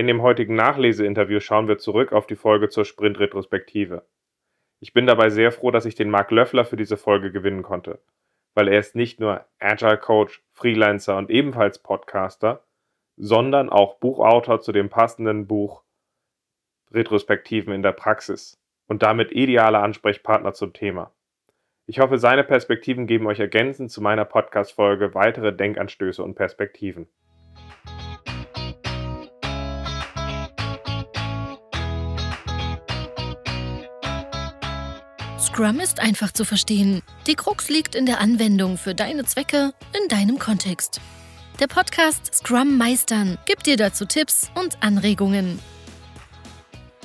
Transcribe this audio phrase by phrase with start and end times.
[0.00, 4.06] In dem heutigen Nachleseinterview schauen wir zurück auf die Folge zur Sprint-Retrospektive.
[4.78, 8.00] Ich bin dabei sehr froh, dass ich den Marc Löffler für diese Folge gewinnen konnte,
[8.54, 12.64] weil er ist nicht nur Agile Coach, Freelancer und ebenfalls Podcaster,
[13.18, 15.82] sondern auch Buchautor zu dem passenden Buch
[16.90, 21.12] Retrospektiven in der Praxis und damit idealer Ansprechpartner zum Thema.
[21.84, 27.06] Ich hoffe, seine Perspektiven geben euch ergänzend zu meiner Podcast-Folge weitere Denkanstöße und Perspektiven.
[35.60, 37.02] Scrum ist einfach zu verstehen.
[37.26, 41.02] Die Krux liegt in der Anwendung für deine Zwecke in deinem Kontext.
[41.60, 45.58] Der Podcast Scrum Meistern gibt dir dazu Tipps und Anregungen.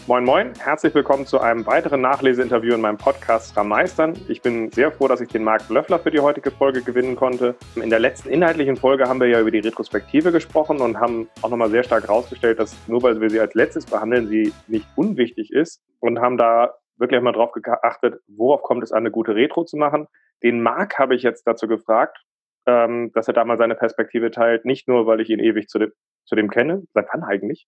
[0.08, 4.13] Moin Moin, herzlich willkommen zu einem weiteren Nachleseinterview in meinem Podcast Scrum Meistern.
[4.30, 7.55] Ich bin sehr froh, dass ich den Marc Löffler für die heutige Folge gewinnen konnte.
[7.76, 11.49] In der letzten inhaltlichen Folge haben wir ja über die Retrospektive gesprochen und haben auch
[11.49, 15.52] nochmal sehr stark herausgestellt, dass nur weil wir sie als letztes behandeln, sie nicht unwichtig
[15.52, 19.63] ist und haben da wirklich mal drauf geachtet, worauf kommt es an, eine gute Retro
[19.63, 20.07] zu machen.
[20.43, 22.18] Den Marc habe ich jetzt dazu gefragt,
[22.65, 25.79] ähm, dass er da mal seine Perspektive teilt, nicht nur, weil ich ihn ewig zu
[25.79, 25.91] dem,
[26.26, 26.84] zu dem kenne.
[26.93, 27.68] Seit wann eigentlich?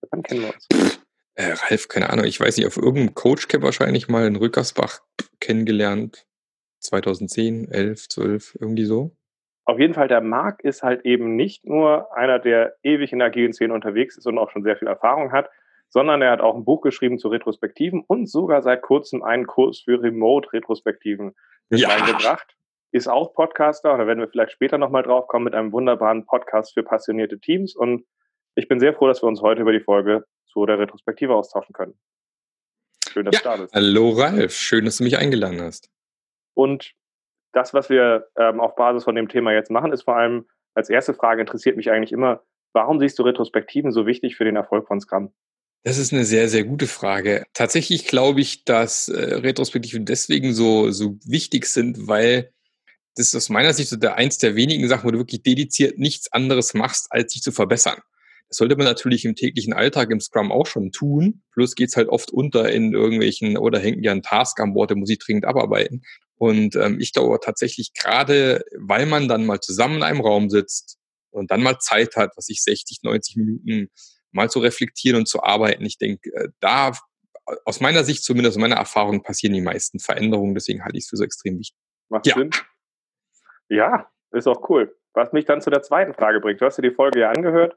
[0.00, 0.68] Seit wann kennen wir uns?
[1.34, 5.00] Äh, Ralf, keine Ahnung, ich weiß nicht, auf irgendeinem Coachcamp wahrscheinlich mal in Rückersbach
[5.40, 6.26] kennengelernt.
[6.80, 9.16] 2010, 11, 12, irgendwie so.
[9.64, 13.28] Auf jeden Fall, der Marc ist halt eben nicht nur einer, der ewig in der
[13.28, 15.48] agilen Szene unterwegs ist und auch schon sehr viel Erfahrung hat,
[15.90, 19.80] sondern er hat auch ein Buch geschrieben zu Retrospektiven und sogar seit kurzem einen Kurs
[19.80, 21.34] für Remote-Retrospektiven
[21.70, 21.88] ja.
[21.88, 22.56] reingebracht.
[22.92, 26.74] Ist auch Podcaster, da werden wir vielleicht später nochmal drauf kommen, mit einem wunderbaren Podcast
[26.74, 27.76] für passionierte Teams.
[27.76, 28.04] Und
[28.54, 31.72] ich bin sehr froh, dass wir uns heute über die Folge zu der Retrospektive austauschen
[31.72, 31.94] können.
[33.08, 33.40] Schön, dass ja.
[33.40, 33.74] du da bist.
[33.74, 35.90] Hallo Ralf, schön, dass du mich eingeladen hast.
[36.54, 36.92] Und
[37.52, 40.88] das, was wir ähm, auf Basis von dem Thema jetzt machen, ist vor allem als
[40.88, 44.86] erste Frage interessiert mich eigentlich immer, warum siehst du Retrospektiven so wichtig für den Erfolg
[44.86, 45.32] von Scrum?
[45.82, 47.46] Das ist eine sehr, sehr gute Frage.
[47.54, 52.52] Tatsächlich glaube ich, dass äh, Retrospektiven deswegen so, so wichtig sind, weil
[53.14, 55.98] das ist aus meiner Sicht so der eins der wenigen Sachen, wo du wirklich dediziert
[55.98, 57.98] nichts anderes machst, als sich zu verbessern.
[58.48, 61.42] Das sollte man natürlich im täglichen Alltag im Scrum auch schon tun.
[61.52, 64.96] Plus geht's halt oft unter in irgendwelchen oder hängt ja ein Task am Bord, der
[64.96, 66.02] muss ich dringend abarbeiten.
[66.36, 70.98] Und ähm, ich glaube tatsächlich gerade, weil man dann mal zusammen in einem Raum sitzt
[71.30, 73.90] und dann mal Zeit hat, was ich 60, 90 Minuten
[74.32, 75.84] mal zu reflektieren und zu arbeiten.
[75.84, 76.92] Ich denke, äh, da
[77.64, 80.54] aus meiner Sicht, zumindest aus meiner Erfahrung, passieren die meisten Veränderungen.
[80.54, 81.76] Deswegen halte ich es für so extrem wichtig.
[82.08, 82.34] Macht ja.
[82.34, 82.50] Sinn.
[83.68, 84.94] Ja, ist auch cool.
[85.12, 86.60] Was mich dann zu der zweiten Frage bringt.
[86.60, 87.76] Du hast dir die Folge ja angehört.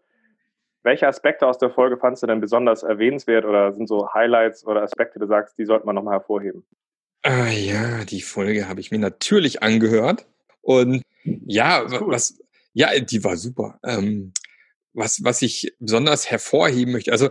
[0.83, 4.81] Welche Aspekte aus der Folge fandst du denn besonders erwähnenswert oder sind so Highlights oder
[4.81, 6.65] Aspekte, die du sagst, die sollte man nochmal hervorheben?
[7.23, 10.27] Ah ja, die Folge habe ich mir natürlich angehört.
[10.61, 12.11] Und ja, cool.
[12.11, 12.37] was,
[12.73, 13.79] ja, die war super.
[13.85, 14.33] Ähm,
[14.93, 17.29] was, was ich besonders hervorheben möchte, also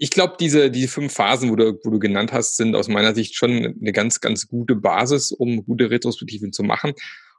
[0.00, 3.14] ich glaube, diese, diese fünf Phasen, wo du, wo du genannt hast, sind aus meiner
[3.14, 6.92] Sicht schon eine ganz, ganz gute Basis, um gute Retrospektiven zu machen.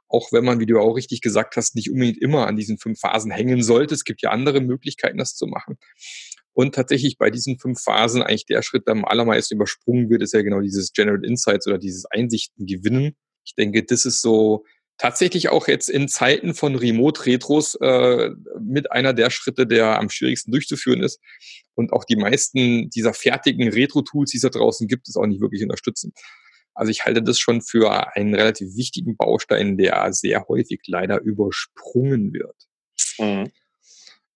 [0.08, 3.00] Auch wenn man, wie du auch richtig gesagt hast, nicht unbedingt immer an diesen fünf
[3.00, 3.94] Phasen hängen sollte.
[3.94, 5.78] Es gibt ja andere Möglichkeiten, das zu machen.
[6.52, 10.34] Und tatsächlich bei diesen fünf Phasen eigentlich der Schritt, der am allermeisten übersprungen wird, ist
[10.34, 13.16] ja genau dieses General Insights oder dieses Einsichten gewinnen.
[13.44, 14.64] Ich denke, das ist so
[15.00, 18.30] tatsächlich auch jetzt in Zeiten von Remote-Retros äh,
[18.60, 21.20] mit einer der Schritte, der am schwierigsten durchzuführen ist.
[21.74, 25.40] Und auch die meisten dieser fertigen Retro-Tools, die es da draußen gibt, es auch nicht
[25.40, 26.12] wirklich unterstützen.
[26.74, 32.34] Also ich halte das schon für einen relativ wichtigen Baustein, der sehr häufig leider übersprungen
[32.34, 32.56] wird.
[33.18, 33.50] Mhm.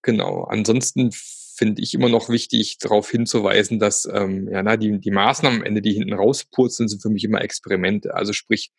[0.00, 0.44] Genau.
[0.44, 1.10] Ansonsten
[1.54, 5.64] finde ich immer noch wichtig, darauf hinzuweisen, dass ähm, ja, na, die, die Maßnahmen am
[5.64, 8.14] Ende, die hinten rauspurzeln, sind für mich immer Experimente.
[8.14, 8.72] Also sprich,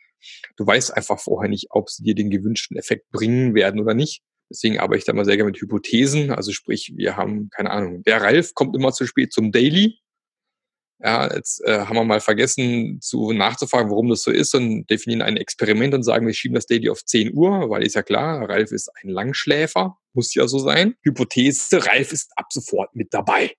[0.57, 4.21] du weißt einfach vorher nicht, ob sie dir den gewünschten Effekt bringen werden oder nicht.
[4.49, 6.31] Deswegen arbeite ich da mal sehr gerne mit Hypothesen.
[6.31, 9.97] Also sprich, wir haben, keine Ahnung, der Ralf kommt immer zu spät zum Daily.
[10.99, 15.21] Ja, jetzt äh, haben wir mal vergessen, zu nachzufragen, warum das so ist und definieren
[15.21, 18.47] ein Experiment und sagen, wir schieben das Daily auf 10 Uhr, weil ist ja klar,
[18.49, 20.95] Ralf ist ein Langschläfer, muss ja so sein.
[21.01, 23.53] Hypothese, Ralf ist ab sofort mit dabei.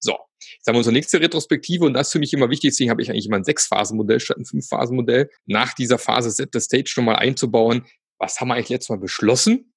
[0.00, 2.90] So, jetzt haben wir unsere nächste Retrospektive und das ist für mich immer wichtig, deswegen
[2.90, 5.30] habe ich eigentlich immer ein Sechs-Phasen-Modell statt ein Fünf-Phasen-Modell.
[5.46, 7.86] Nach dieser Phase Set the Stage nochmal einzubauen,
[8.18, 9.69] was haben wir eigentlich letztes Mal beschlossen?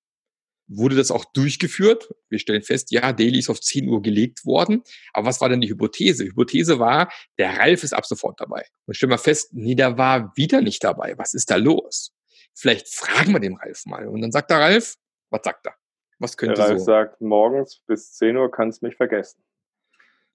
[0.77, 2.13] Wurde das auch durchgeführt.
[2.29, 4.83] Wir stellen fest, ja, Daily ist auf 10 Uhr gelegt worden.
[5.13, 6.23] Aber was war denn die Hypothese?
[6.23, 8.65] Die Hypothese war, der Ralf ist ab sofort dabei.
[8.85, 11.17] Und stellen wir fest, nee, der war wieder nicht dabei.
[11.17, 12.13] Was ist da los?
[12.53, 14.07] Vielleicht fragen wir den Ralf mal.
[14.07, 14.95] Und dann sagt der Ralf,
[15.29, 15.75] was sagt er?
[16.19, 16.85] Was könnte der Ralf so?
[16.85, 19.43] sagt, morgens bis 10 Uhr kannst du mich vergessen.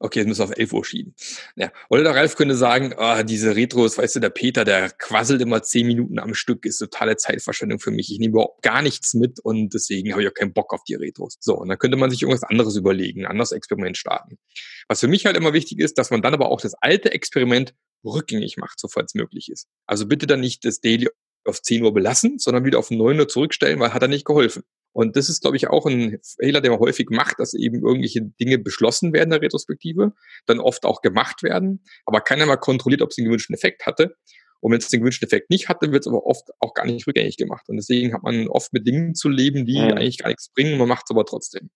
[0.01, 1.15] Okay, jetzt müssen wir auf 11 Uhr schieben.
[1.57, 1.73] Ja.
[1.89, 5.63] Oder der Ralf könnte sagen, oh, diese Retros, weißt du, der Peter, der quasselt immer
[5.63, 8.13] 10 Minuten am Stück, ist totale Zeitverschwendung für mich.
[8.13, 10.95] Ich nehme überhaupt gar nichts mit und deswegen habe ich auch keinen Bock auf die
[10.95, 11.37] Retros.
[11.41, 14.39] So, und dann könnte man sich irgendwas anderes überlegen, ein anderes Experiment starten.
[14.87, 17.75] Was für mich halt immer wichtig ist, dass man dann aber auch das alte Experiment
[18.05, 19.67] rückgängig macht, sofort es möglich ist.
[19.87, 21.09] Also bitte dann nicht das Daily
[21.45, 24.63] auf 10 Uhr belassen, sondern wieder auf 9 Uhr zurückstellen, weil hat er nicht geholfen.
[24.99, 28.21] Und das ist, glaube ich, auch ein Fehler, der man häufig macht, dass eben irgendwelche
[28.21, 30.13] Dinge beschlossen werden in der Retrospektive,
[30.45, 34.17] dann oft auch gemacht werden, aber keiner mal kontrolliert, ob es den gewünschten Effekt hatte.
[34.59, 37.07] Und wenn es den gewünschten Effekt nicht hatte, wird es aber oft auch gar nicht
[37.07, 37.69] rückgängig gemacht.
[37.69, 39.93] Und deswegen hat man oft mit Dingen zu leben, die mhm.
[39.93, 41.71] eigentlich gar nichts bringen, man macht es aber trotzdem.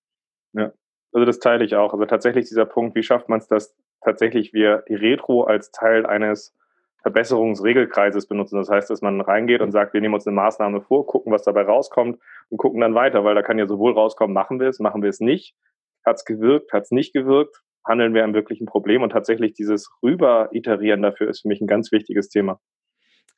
[0.55, 0.73] Ja,
[1.13, 1.93] also das teile ich auch.
[1.93, 6.07] Also tatsächlich dieser Punkt, wie schafft man es, dass tatsächlich wir die Retro als Teil
[6.07, 6.57] eines
[7.03, 8.57] Verbesserungsregelkreises benutzen.
[8.57, 11.43] Das heißt, dass man reingeht und sagt, wir nehmen uns eine Maßnahme vor, gucken, was
[11.43, 12.19] dabei rauskommt
[12.49, 15.11] und gucken dann weiter, weil da kann ja sowohl rauskommen, machen wir es, machen wir
[15.11, 15.55] es nicht,
[16.05, 19.91] hat es gewirkt, hat es nicht gewirkt, handeln wir am wirklichen Problem und tatsächlich dieses
[20.03, 22.61] Rüber-Iterieren dafür ist für mich ein ganz wichtiges Thema.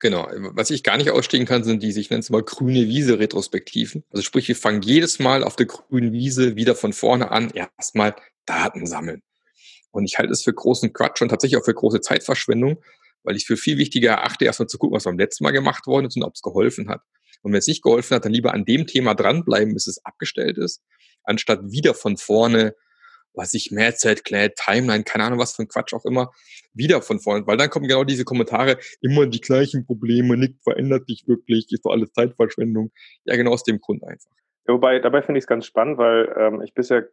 [0.01, 0.29] Genau.
[0.53, 4.05] Was ich gar nicht ausstehen kann, sind diese, ich nenne es mal grüne Wiese-Retrospektiven.
[4.11, 8.15] Also sprich, wir fangen jedes Mal auf der grünen Wiese wieder von vorne an, erstmal
[8.45, 9.23] Daten sammeln.
[9.93, 12.83] Und ich halte es für großen Quatsch und tatsächlich auch für große Zeitverschwendung,
[13.25, 16.07] weil ich für viel wichtiger erachte, erstmal zu gucken, was beim letzten Mal gemacht worden
[16.07, 17.01] ist und ob es geholfen hat.
[17.43, 20.57] Und wenn es nicht geholfen hat, dann lieber an dem Thema dranbleiben, bis es abgestellt
[20.59, 20.83] ist,
[21.25, 22.75] anstatt wieder von vorne,
[23.35, 26.31] was ich Mehrzeit, Cloud, Timeline, keine Ahnung, was für ein Quatsch auch immer,
[26.73, 27.47] wieder von vorne.
[27.47, 31.85] Weil dann kommen genau diese Kommentare, immer die gleichen Probleme, nichts verändert sich wirklich, ist
[31.85, 32.93] doch alles Zeitverschwendung.
[33.25, 34.31] Ja, genau aus dem Grund einfach.
[34.67, 37.09] Ja, wobei, dabei finde ich es ganz spannend, weil ähm, ich bisher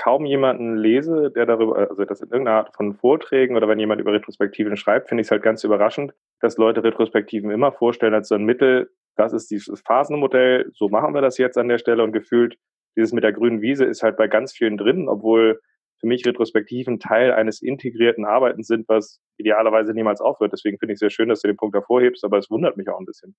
[0.00, 4.00] kaum jemanden lese, der darüber, also das in irgendeiner Art von Vorträgen oder wenn jemand
[4.00, 8.28] über Retrospektiven schreibt, finde ich es halt ganz überraschend, dass Leute Retrospektiven immer vorstellen als
[8.28, 12.02] so ein Mittel, das ist dieses Phasenmodell, so machen wir das jetzt an der Stelle
[12.02, 12.56] und gefühlt
[12.96, 15.60] dieses mit der grünen Wiese ist halt bei ganz vielen drin, obwohl
[16.00, 20.54] für mich Retrospektiven Teil eines integrierten Arbeitens sind, was idealerweise niemals aufhört.
[20.54, 22.88] Deswegen finde ich es sehr schön, dass du den Punkt hervorhebst, aber es wundert mich
[22.88, 23.36] auch ein bisschen.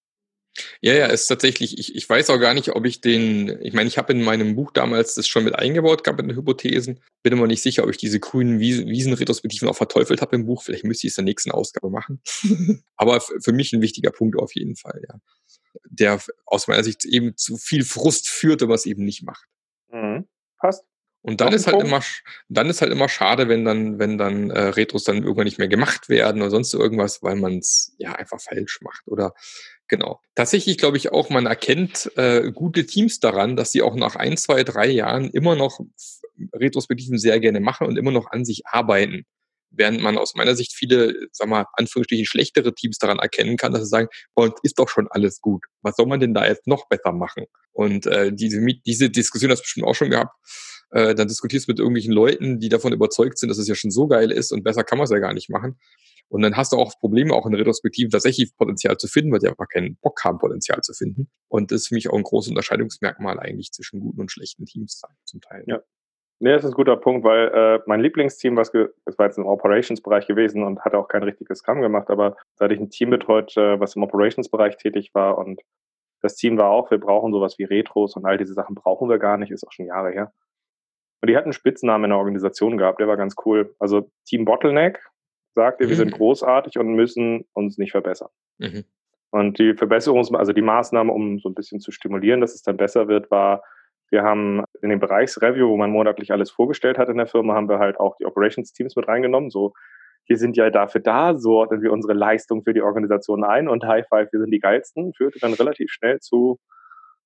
[0.82, 3.88] Ja, ja, ist tatsächlich, ich, ich weiß auch gar nicht, ob ich den, ich meine,
[3.88, 7.34] ich habe in meinem Buch damals das schon mit eingebaut gehabt in den Hypothesen, bin
[7.34, 10.84] immer nicht sicher, ob ich diese grünen Wiesen, Wiesenretrospektiven auch verteufelt habe im Buch, vielleicht
[10.84, 12.22] müsste ich es in der nächsten Ausgabe machen.
[12.98, 15.20] Aber für mich ein wichtiger Punkt auf jeden Fall, ja.
[15.90, 19.46] Der aus meiner Sicht eben zu viel Frust führte, was eben nicht macht.
[19.90, 20.28] Mhm.
[20.58, 20.84] Passt.
[21.24, 21.88] Und dann ist halt Punkt.
[21.88, 22.02] immer,
[22.50, 25.68] dann ist halt immer schade, wenn dann, wenn dann äh, Retros dann irgendwann nicht mehr
[25.68, 29.34] gemacht werden oder sonst irgendwas, weil man es ja einfach falsch macht oder
[29.88, 30.20] genau.
[30.34, 34.36] Tatsächlich glaube ich auch, man erkennt äh, gute Teams daran, dass sie auch nach ein,
[34.36, 35.80] zwei, drei Jahren immer noch
[36.54, 39.26] Retrospektiven sehr gerne machen und immer noch an sich arbeiten.
[39.70, 43.84] Während man aus meiner Sicht viele, sag mal, Anführungsstrichen schlechtere Teams daran erkennen kann, dass
[43.84, 45.64] sie sagen, bei uns ist doch schon alles gut.
[45.82, 47.46] Was soll man denn da jetzt noch besser machen?
[47.72, 50.36] Und äh, diese, diese Diskussion hast du bestimmt auch schon gehabt
[50.92, 54.08] äh, dann diskutierst mit irgendwelchen Leuten, die davon überzeugt sind, dass es ja schon so
[54.08, 55.80] geil ist und besser kann man es ja gar nicht machen.
[56.30, 59.50] Und dann hast du auch Probleme, auch in Retrospektiven tatsächlich Potenzial zu finden, weil die
[59.50, 61.30] einfach keinen Bock haben, Potenzial zu finden.
[61.50, 65.02] Und das ist für mich auch ein großes Unterscheidungsmerkmal eigentlich zwischen guten und schlechten Teams
[65.26, 65.64] zum Teil.
[65.68, 65.82] Ja.
[66.40, 69.46] Nee, das ist ein guter Punkt, weil äh, mein Lieblingsteam, was das war jetzt im
[69.46, 73.12] Operations-Bereich gewesen und hatte auch kein richtiges Scrum gemacht, aber da hatte ich ein Team
[73.12, 75.62] betreut, äh, was im Operations-Bereich tätig war und
[76.22, 79.20] das Team war auch, wir brauchen sowas wie Retros und all diese Sachen brauchen wir
[79.20, 80.34] gar nicht, ist auch schon Jahre her.
[81.22, 83.76] Und die hatten einen Spitznamen in der Organisation gehabt, der war ganz cool.
[83.80, 85.00] Also Team Bottleneck
[85.54, 85.90] sagte, mhm.
[85.90, 88.30] wir sind großartig und müssen uns nicht verbessern.
[88.58, 88.86] Mhm.
[89.30, 92.78] Und die Verbesserungs-, also die Maßnahme, um so ein bisschen zu stimulieren, dass es dann
[92.78, 93.64] besser wird, war,
[94.10, 97.70] wir haben in dem Bereichsreview, wo man monatlich alles vorgestellt hat in der Firma, haben
[97.70, 99.50] wir halt auch die Operations-Teams mit reingenommen.
[99.50, 99.74] So,
[100.28, 103.86] wir sind ja dafür da, so ordnen wir unsere Leistung für die Organisation ein und
[103.86, 106.60] High Five, wir sind die geilsten, führte dann relativ schnell zu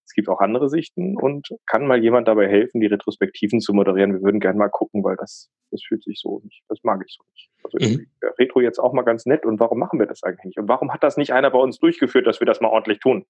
[0.05, 4.13] es gibt auch andere Sichten und kann mal jemand dabei helfen, die Retrospektiven zu moderieren?
[4.13, 7.17] Wir würden gerne mal gucken, weil das, das fühlt sich so nicht, das mag ich
[7.17, 7.49] so nicht.
[7.63, 8.07] Also mhm.
[8.37, 10.59] Retro jetzt auch mal ganz nett und warum machen wir das eigentlich nicht?
[10.59, 13.25] Und warum hat das nicht einer bei uns durchgeführt, dass wir das mal ordentlich tun?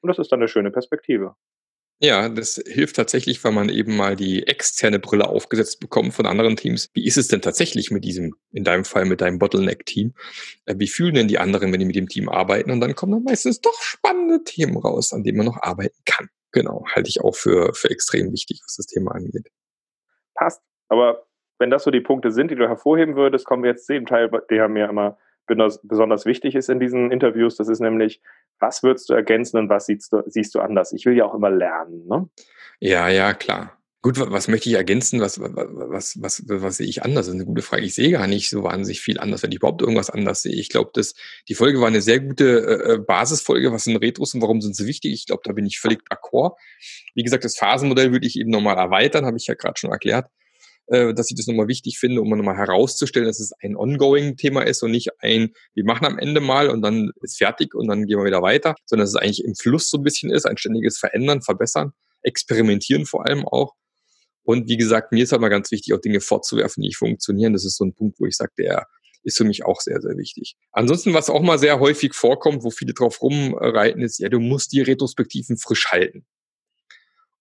[0.00, 1.34] Und das ist dann eine schöne Perspektive.
[2.02, 6.56] Ja, das hilft tatsächlich, weil man eben mal die externe Brille aufgesetzt bekommt von anderen
[6.56, 6.88] Teams.
[6.94, 10.14] Wie ist es denn tatsächlich mit diesem, in deinem Fall mit deinem Bottleneck-Team?
[10.64, 12.70] Äh, wie fühlen denn die anderen, wenn die mit dem Team arbeiten?
[12.70, 16.30] Und dann kommen dann meistens doch spannende Themen raus, an denen man noch arbeiten kann.
[16.52, 19.48] Genau, halte ich auch für, für extrem wichtig, was das Thema angeht.
[20.34, 20.62] Passt.
[20.88, 21.26] Aber
[21.58, 24.06] wenn das so die Punkte sind, die du hervorheben würdest, kommen wir jetzt zu dem
[24.06, 25.18] Teil, der mir immer
[25.82, 27.56] besonders wichtig ist in diesen Interviews.
[27.56, 28.20] Das ist nämlich,
[28.58, 30.92] was würdest du ergänzen und was siehst du, siehst du anders?
[30.92, 32.06] Ich will ja auch immer lernen.
[32.06, 32.28] Ne?
[32.80, 33.76] Ja, ja, klar.
[34.02, 35.20] Gut, was möchte ich ergänzen?
[35.20, 37.26] Was, was, was, was, sehe ich anders?
[37.26, 37.82] Das ist eine gute Frage.
[37.82, 40.54] Ich sehe gar nicht so wahnsinnig viel anders, wenn ich überhaupt irgendwas anders sehe.
[40.54, 41.14] Ich glaube, dass
[41.48, 43.72] die Folge war eine sehr gute äh, äh, Basisfolge.
[43.72, 45.12] Was sind Retros und warum sind sie wichtig?
[45.12, 46.56] Ich glaube, da bin ich völlig d'accord.
[47.14, 50.30] Wie gesagt, das Phasenmodell würde ich eben nochmal erweitern, habe ich ja gerade schon erklärt.
[50.90, 54.82] Äh, dass ich das nochmal wichtig finde, um nochmal herauszustellen, dass es ein Ongoing-Thema ist
[54.82, 58.18] und nicht ein, wir machen am Ende mal und dann ist fertig und dann gehen
[58.18, 60.98] wir wieder weiter, sondern dass es eigentlich im Fluss so ein bisschen ist, ein ständiges
[60.98, 61.92] Verändern, Verbessern,
[62.22, 63.74] Experimentieren vor allem auch.
[64.42, 67.52] Und wie gesagt, mir ist halt mal ganz wichtig, auch Dinge fortzuwerfen, die nicht funktionieren.
[67.52, 68.86] Das ist so ein Punkt, wo ich sage, der
[69.22, 70.56] ist für mich auch sehr, sehr wichtig.
[70.72, 74.72] Ansonsten, was auch mal sehr häufig vorkommt, wo viele drauf rumreiten, ist, ja, du musst
[74.72, 76.26] die Retrospektiven frisch halten.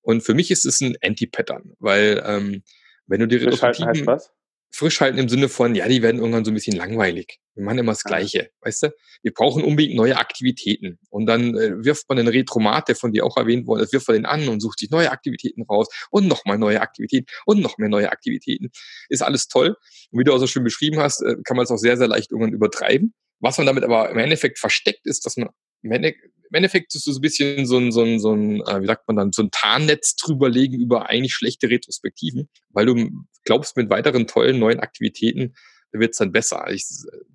[0.01, 2.63] Und für mich ist es ein Anti-Pattern, weil ähm,
[3.09, 3.87] wenn du die frisch Retrospektiven...
[3.87, 4.33] Halten heißt was?
[4.71, 7.39] frisch halten im Sinne von, ja, die werden irgendwann so ein bisschen langweilig.
[7.55, 8.09] Wir machen immer das ah.
[8.09, 8.91] Gleiche, weißt du?
[9.21, 10.99] Wir brauchen unbedingt neue Aktivitäten.
[11.09, 14.07] Und dann äh, wirft man den Retromat, der von dir auch erwähnt wurde, das wirft
[14.07, 17.77] man den an und sucht sich neue Aktivitäten raus und nochmal neue Aktivitäten und noch
[17.77, 18.69] mehr neue Aktivitäten.
[19.09, 19.75] Ist alles toll.
[20.11, 22.07] Und wie du auch so schön beschrieben hast, äh, kann man es auch sehr, sehr
[22.07, 23.13] leicht irgendwann übertreiben.
[23.39, 25.49] Was man damit aber im Endeffekt versteckt, ist, dass man
[25.81, 28.85] im Endeffekt ist es so ein bisschen so ein, so ein, so ein äh, wie
[28.87, 33.09] sagt man dann, so ein Tarnnetz drüberlegen über eigentlich schlechte Retrospektiven, weil du
[33.45, 35.53] glaubst, mit weiteren tollen neuen Aktivitäten
[35.91, 36.69] wird es dann besser.
[36.69, 36.85] Ich,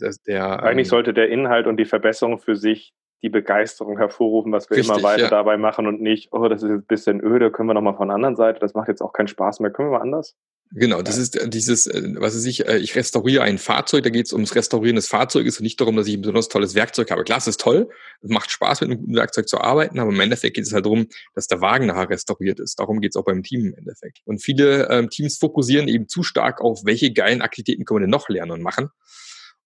[0.01, 4.53] der, der, eigentlich ähm, sollte der Inhalt und die Verbesserung für sich die Begeisterung hervorrufen,
[4.53, 5.31] was wir richtig, immer weiter ja.
[5.31, 8.09] dabei machen und nicht, oh, das ist jetzt ein bisschen öde, können wir nochmal von
[8.09, 10.37] der anderen Seite, das macht jetzt auch keinen Spaß mehr, können wir mal anders?
[10.73, 14.11] Genau, das ist äh, dieses, äh, was weiß ich, äh, ich restauriere ein Fahrzeug, da
[14.11, 17.11] geht es ums Restaurieren des Fahrzeuges und nicht darum, dass ich ein besonders tolles Werkzeug
[17.11, 17.23] habe.
[17.23, 17.89] Klar, es ist toll,
[18.23, 20.85] es macht Spaß, mit einem guten Werkzeug zu arbeiten, aber im Endeffekt geht es halt
[20.85, 22.79] darum, dass der Wagen nachher restauriert ist.
[22.81, 24.19] Darum geht es auch beim Team im Endeffekt.
[24.25, 28.11] Und viele ähm, Teams fokussieren eben zu stark auf, welche geilen Aktivitäten können wir denn
[28.11, 28.89] noch lernen und machen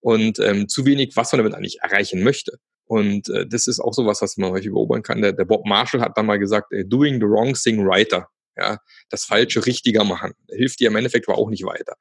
[0.00, 2.59] und ähm, zu wenig, was man damit eigentlich erreichen möchte.
[2.85, 5.23] Und äh, das ist auch so was, was man häufig beobachten kann.
[5.23, 8.28] Der, der Bob Marshall hat da mal gesagt, doing the wrong thing righter
[8.59, 8.79] ja,
[9.11, 10.33] das Falsche richtiger machen.
[10.50, 11.95] Hilft dir im Endeffekt aber auch nicht weiter.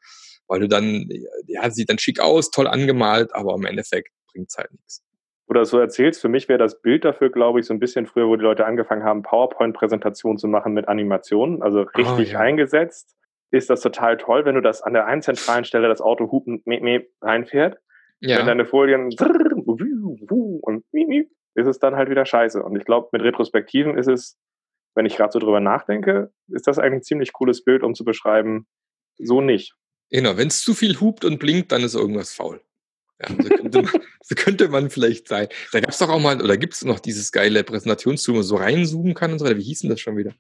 [0.48, 1.10] Weil du dann,
[1.46, 5.04] ja, sieht dann schick aus, toll angemalt, aber im Endeffekt bringt es halt nichts.
[5.50, 8.28] Oder so erzählst, für mich wäre das Bild dafür, glaube ich, so ein bisschen früher,
[8.28, 12.40] wo die Leute angefangen haben, PowerPoint-Präsentationen zu machen mit Animationen, also ah, richtig oh, ja.
[12.40, 13.16] eingesetzt.
[13.50, 16.64] Ist das total toll, wenn du das an der einen zentralen Stelle das Auto hupend
[17.22, 17.80] reinfährt.
[18.20, 18.40] Ja.
[18.40, 20.84] Wenn deine Folien und
[21.58, 22.62] ist es dann halt wieder scheiße.
[22.62, 24.38] Und ich glaube, mit Retrospektiven ist es
[24.98, 28.04] wenn ich gerade so drüber nachdenke, ist das eigentlich ein ziemlich cooles Bild, um zu
[28.04, 28.66] beschreiben,
[29.20, 29.76] so nicht.
[30.10, 32.62] Genau, wenn es zu viel hupt und blinkt, dann ist irgendwas faul.
[33.22, 33.92] Ja, so, könnte man,
[34.24, 35.50] so könnte man vielleicht sein.
[35.72, 38.48] Da gab es doch auch mal, oder gibt es noch dieses geile Präsentationstool, wo man
[38.48, 39.58] so reinzoomen kann und so weiter.
[39.58, 40.34] Wie hieß denn das schon wieder?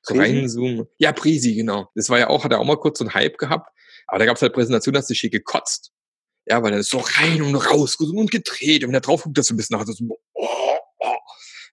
[0.00, 0.86] So reinzoomen.
[0.96, 1.90] Ja, Presi, genau.
[1.94, 3.70] Das war ja auch, hat er auch mal kurz so einen Hype gehabt.
[4.06, 5.92] Aber da gab es halt Präsentationen, da hast du schick gekotzt.
[6.46, 8.84] Ja, weil dann ist so rein und raus und gedreht.
[8.84, 10.76] Und wenn er drauf guckt, das so ein bisschen nach, so, oh,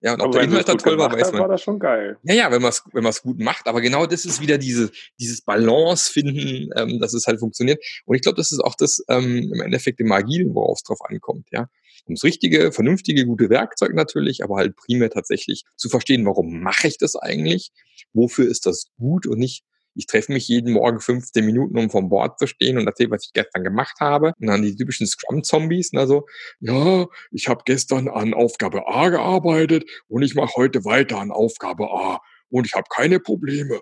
[0.06, 1.42] ja, und ob der Inhalt da toll war, weiß man.
[1.42, 2.20] war das schon geil.
[2.22, 3.68] Ja, ja, wenn man es wenn man's gut macht.
[3.68, 7.84] Aber genau das ist wieder diese, dieses Balance finden, ähm, dass es halt funktioniert.
[8.06, 11.00] Und ich glaube, das ist auch das ähm, im Endeffekt im Agilen, worauf es drauf
[11.10, 11.48] ankommt.
[11.52, 11.70] Ja,
[12.06, 17.00] ums richtige, vernünftige, gute Werkzeug natürlich, aber halt primär tatsächlich zu verstehen, warum mache ich
[17.00, 17.72] das eigentlich?
[18.14, 19.64] Wofür ist das gut und nicht,
[19.96, 23.26] ich treffe mich jeden Morgen 15 Minuten, um vom Board zu stehen und erzähle, was
[23.26, 24.34] ich gestern gemacht habe.
[24.40, 26.26] Und dann die typischen Scrum-Zombies, also,
[26.60, 31.90] ja, ich habe gestern an Aufgabe A gearbeitet und ich mache heute weiter an Aufgabe
[31.90, 33.80] A und ich habe keine Probleme.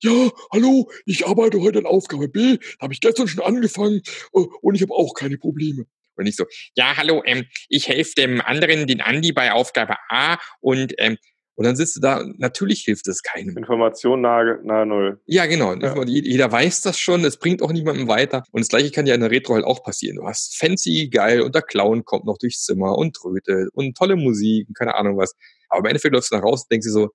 [0.00, 4.00] Ja, hallo, ich arbeite heute an Aufgabe B, habe ich gestern schon angefangen
[4.32, 5.86] äh, und ich habe auch keine Probleme.
[6.14, 6.44] Und ich so,
[6.76, 11.16] ja, hallo, ähm, ich helfe dem anderen, den Andi, bei Aufgabe A und ähm,
[11.58, 13.56] und dann sitzt du da, natürlich hilft es keinem.
[13.56, 15.20] Information nahe, nahe Null.
[15.26, 15.74] Ja, genau.
[15.74, 16.00] Ja.
[16.04, 18.44] Jeder weiß das schon, es bringt auch niemandem weiter.
[18.52, 20.18] Und das gleiche kann ja in der Retro halt auch passieren.
[20.18, 24.14] Du hast fancy, geil und der Clown kommt noch durchs Zimmer und trötet und tolle
[24.14, 25.34] Musik und keine Ahnung was.
[25.68, 27.10] Aber im Endeffekt läufst du nach raus und denkst dir so,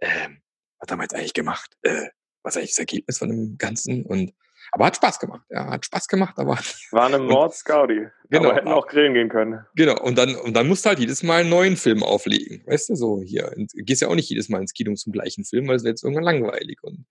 [0.00, 0.42] ähm,
[0.78, 1.78] was haben wir jetzt eigentlich gemacht?
[1.80, 2.08] Äh,
[2.42, 4.04] was ist eigentlich das Ergebnis von dem Ganzen?
[4.04, 4.34] Und
[4.72, 5.42] aber hat Spaß gemacht.
[5.50, 6.58] Ja, hat Spaß gemacht, aber.
[6.90, 8.08] War eine Mord-Scouty.
[8.30, 8.48] Genau.
[8.48, 9.64] Aber hätten auch grillen gehen können.
[9.74, 10.00] Genau.
[10.02, 12.62] Und dann, und dann musst du halt jedes Mal einen neuen Film auflegen.
[12.66, 13.52] Weißt du, so hier.
[13.56, 15.92] Und gehst ja auch nicht jedes Mal ins Kino zum gleichen Film, weil es wird
[15.92, 16.78] jetzt irgendwann langweilig.
[16.82, 17.06] Und,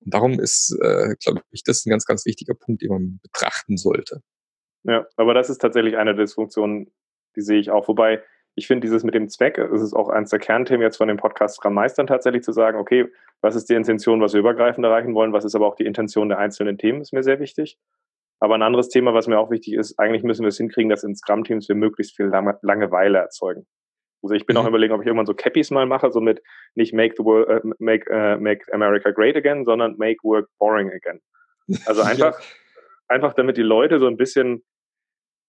[0.00, 3.76] und darum ist, äh, glaube ich, das ein ganz, ganz wichtiger Punkt, den man betrachten
[3.76, 4.22] sollte.
[4.84, 6.90] Ja, aber das ist tatsächlich eine Dysfunktion,
[7.34, 7.88] die sehe ich auch.
[7.88, 8.22] Wobei,
[8.56, 11.18] ich finde dieses mit dem Zweck, es ist auch eines der Kernthemen jetzt von dem
[11.18, 13.06] Podcast Scrum Meistern tatsächlich zu sagen, okay,
[13.42, 16.30] was ist die Intention, was wir übergreifend erreichen wollen, was ist aber auch die Intention
[16.30, 17.78] der einzelnen Themen, ist mir sehr wichtig.
[18.40, 21.04] Aber ein anderes Thema, was mir auch wichtig ist, eigentlich müssen wir es hinkriegen, dass
[21.04, 23.66] in Scrum-Teams wir möglichst viel Lange Langeweile erzeugen.
[24.22, 24.62] Also ich bin mhm.
[24.62, 26.42] auch überlegen, ob ich irgendwann so Cappies mal mache, so mit
[26.74, 30.90] nicht make the world, uh, make, uh, make America great again, sondern make work boring
[30.90, 31.20] again.
[31.86, 32.46] Also einfach, ja.
[33.08, 34.64] einfach damit die Leute so ein bisschen,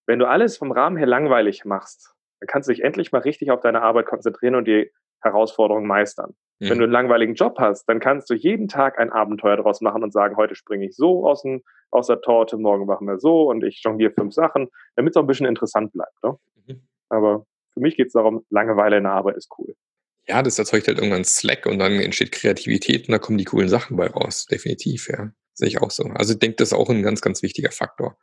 [0.07, 3.51] wenn du alles vom Rahmen her langweilig machst, dann kannst du dich endlich mal richtig
[3.51, 4.91] auf deine Arbeit konzentrieren und die
[5.21, 6.35] Herausforderungen meistern.
[6.59, 6.69] Mhm.
[6.69, 10.03] Wenn du einen langweiligen Job hast, dann kannst du jeden Tag ein Abenteuer daraus machen
[10.03, 13.49] und sagen, heute springe ich so aus, dem, aus der Torte, morgen machen wir so
[13.49, 16.23] und ich jongliere fünf Sachen, damit es auch ein bisschen interessant bleibt.
[16.23, 16.37] Ne?
[16.67, 16.81] Mhm.
[17.09, 19.75] Aber für mich geht es darum, Langeweile in der Arbeit ist cool.
[20.27, 23.69] Ja, das erzeugt halt irgendwann Slack und dann entsteht Kreativität und da kommen die coolen
[23.69, 25.31] Sachen bei raus, definitiv, ja.
[25.53, 26.03] Sehe ich auch so.
[26.13, 28.17] Also ich denke, das ist auch ein ganz, ganz wichtiger Faktor.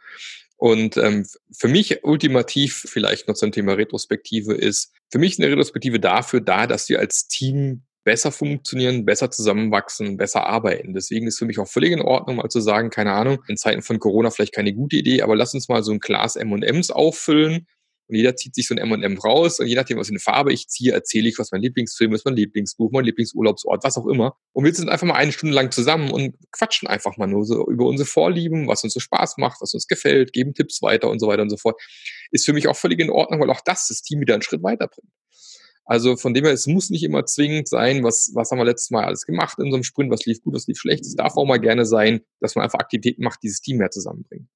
[0.64, 5.50] Und ähm, für mich ultimativ vielleicht noch zum Thema Retrospektive ist, für mich ist eine
[5.50, 10.94] Retrospektive dafür da, dass wir als Team besser funktionieren, besser zusammenwachsen, besser arbeiten.
[10.94, 13.82] Deswegen ist für mich auch völlig in Ordnung, mal zu sagen, keine Ahnung, in Zeiten
[13.82, 17.66] von Corona vielleicht keine gute Idee, aber lass uns mal so ein Glas M&Ms auffüllen
[18.06, 20.52] und jeder zieht sich so ein M&M raus und je nachdem, was für eine Farbe
[20.52, 24.36] ich ziehe, erzähle ich, was mein Lieblingsfilm ist, mein Lieblingsbuch, mein Lieblingsurlaubsort, was auch immer.
[24.52, 27.66] Und wir sind einfach mal eine Stunde lang zusammen und quatschen einfach mal nur so
[27.68, 31.18] über unsere Vorlieben, was uns so Spaß macht, was uns gefällt, geben Tipps weiter und
[31.18, 31.80] so weiter und so fort.
[32.30, 34.62] Ist für mich auch völlig in Ordnung, weil auch das das Team wieder einen Schritt
[34.62, 35.10] weiterbringt.
[35.86, 38.90] Also von dem her, es muss nicht immer zwingend sein, was, was haben wir letztes
[38.90, 41.04] Mal alles gemacht in so einem Sprint, was lief gut, was lief schlecht.
[41.04, 43.90] Es darf auch mal gerne sein, dass man einfach Aktivitäten macht, die das Team mehr
[43.90, 44.48] zusammenbringen.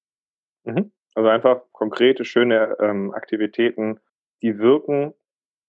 [0.64, 0.90] Mhm.
[1.18, 3.98] Also einfach konkrete, schöne ähm, Aktivitäten,
[4.40, 5.14] die wirken.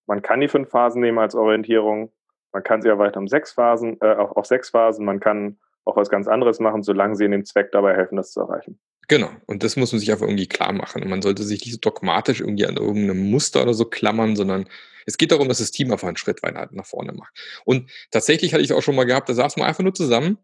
[0.05, 2.11] Man kann die fünf Phasen nehmen als Orientierung.
[2.51, 5.05] Man kann sie erweitern um sechs Phasen, äh, auf, auf sechs Phasen.
[5.05, 8.31] Man kann auch was ganz anderes machen, solange sie in dem Zweck dabei helfen, das
[8.31, 8.79] zu erreichen.
[9.07, 9.31] Genau.
[9.47, 11.09] Und das muss man sich einfach irgendwie klar machen.
[11.09, 14.69] Man sollte sich nicht so dogmatisch irgendwie an irgendeinem Muster oder so klammern, sondern
[15.07, 17.33] es geht darum, dass das Team einfach einen Schritt weiter nach vorne macht.
[17.65, 20.37] Und tatsächlich hatte ich auch schon mal gehabt, da saß man einfach nur zusammen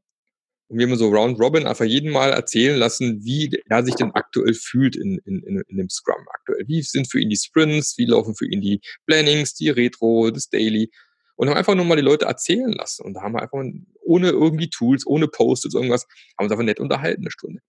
[0.67, 4.12] und wir haben so Round Robin einfach jeden Mal erzählen lassen, wie er sich denn
[4.13, 6.63] aktuell fühlt in, in, in, in dem Scrum aktuell.
[6.67, 10.50] Wie sind für ihn die Sprints, wie laufen für ihn die Plannings, die Retro, das
[10.50, 10.89] Daily.
[11.36, 13.03] Und haben einfach nur mal die Leute erzählen lassen.
[13.03, 13.62] Und da haben wir einfach
[14.01, 16.07] ohne irgendwie Tools, ohne Post-its, irgendwas,
[16.38, 17.60] haben uns einfach nett unterhalten eine Stunde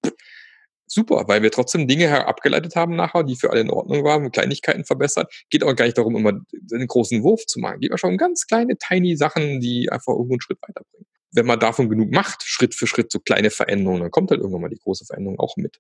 [0.87, 4.85] super, weil wir trotzdem Dinge abgeleitet haben nachher, die für alle in Ordnung waren, Kleinigkeiten
[4.85, 5.33] verbessert.
[5.51, 6.41] Geht auch gar nicht darum, immer
[6.73, 7.81] einen großen Wurf zu machen.
[7.81, 11.07] Geht auch schon um ganz kleine, tiny Sachen, die einfach irgendwo einen Schritt weiterbringen.
[11.37, 14.63] Wenn man davon genug macht, Schritt für Schritt so kleine Veränderungen, dann kommt halt irgendwann
[14.63, 15.79] mal die große Veränderung auch mit.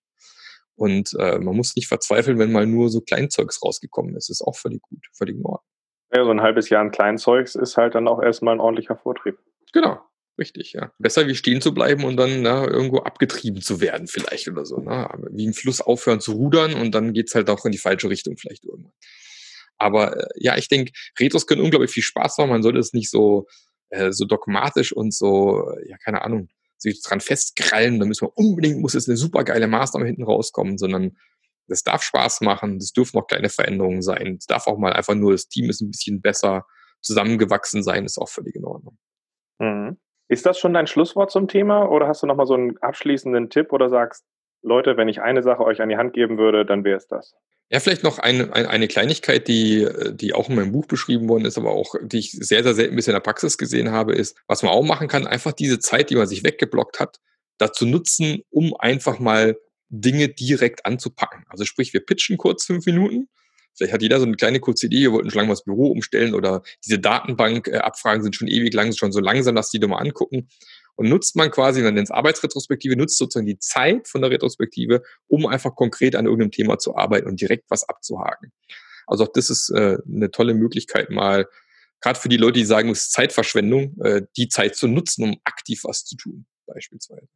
[0.76, 4.30] Und äh, man muss nicht verzweifeln, wenn mal nur so Kleinzeugs rausgekommen ist.
[4.30, 5.64] Ist auch völlig gut, völlig in Ordnung.
[6.14, 9.38] Ja, so ein halbes Jahr an Kleinzeugs ist halt dann auch erstmal ein ordentlicher Vortrieb.
[9.72, 9.98] Genau,
[10.38, 10.92] Richtig, ja.
[10.98, 14.78] Besser wie stehen zu bleiben und dann na, irgendwo abgetrieben zu werden, vielleicht oder so.
[14.78, 15.08] Ne?
[15.30, 18.36] Wie im Fluss aufhören zu rudern und dann geht's halt auch in die falsche Richtung
[18.36, 18.92] vielleicht irgendwann.
[19.78, 22.50] Aber äh, ja, ich denke, Retros können unglaublich viel Spaß machen.
[22.50, 23.46] Man sollte es nicht so,
[23.90, 27.98] äh, so dogmatisch und so, ja, keine Ahnung, sich dran festkrallen.
[27.98, 31.16] Da müssen wir unbedingt, muss jetzt eine super geile Maßnahme hinten rauskommen, sondern
[31.68, 34.36] das darf Spaß machen, das dürfen auch kleine Veränderungen sein.
[34.38, 36.64] Es darf auch mal einfach nur, das Team ist ein bisschen besser
[37.02, 38.98] zusammengewachsen sein, ist auch völlig in Ordnung.
[39.58, 39.98] Mhm.
[40.28, 43.72] Ist das schon dein Schlusswort zum Thema oder hast du nochmal so einen abschließenden Tipp
[43.72, 44.24] oder sagst,
[44.62, 47.34] Leute, wenn ich eine Sache euch an die Hand geben würde, dann wäre es das?
[47.68, 51.58] Ja, vielleicht noch eine, eine Kleinigkeit, die, die auch in meinem Buch beschrieben worden ist,
[51.58, 54.62] aber auch, die ich sehr, sehr selten bis in der Praxis gesehen habe, ist, was
[54.62, 57.18] man auch machen kann, einfach diese Zeit, die man sich weggeblockt hat,
[57.58, 59.56] dazu nutzen, um einfach mal
[59.88, 61.44] Dinge direkt anzupacken.
[61.48, 63.28] Also sprich, wir pitchen kurz fünf Minuten
[63.76, 65.88] Vielleicht hat jeder so eine kleine kurze Idee, wir wollten schon lange mal das Büro
[65.88, 69.98] umstellen oder diese Datenbank-Abfragen sind schon ewig lang, schon so langsam, dass die doch mal
[69.98, 70.48] angucken.
[70.96, 75.46] Und nutzt man quasi, man ins Arbeitsretrospektive, nutzt sozusagen die Zeit von der Retrospektive, um
[75.46, 78.52] einfach konkret an irgendeinem Thema zu arbeiten und direkt was abzuhaken.
[79.06, 81.46] Also auch das ist äh, eine tolle Möglichkeit, mal
[82.00, 85.36] gerade für die Leute, die sagen, es ist Zeitverschwendung, äh, die Zeit zu nutzen, um
[85.44, 87.28] aktiv was zu tun, beispielsweise.